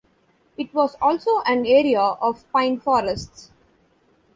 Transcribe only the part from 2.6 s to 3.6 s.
forests.